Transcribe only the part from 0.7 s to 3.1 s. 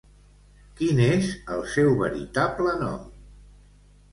Quin és el seu veritable nom?